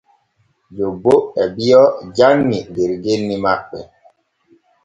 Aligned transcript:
Jobbo 0.75 1.13
e 1.43 1.45
biyo 1.55 1.81
janŋi 2.15 2.59
der 2.75 2.91
genni 3.03 3.35
maɓɓe. 3.43 3.79